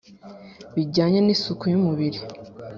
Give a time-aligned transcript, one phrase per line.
[0.75, 2.19] bijyanye n’isuku y’umubiri,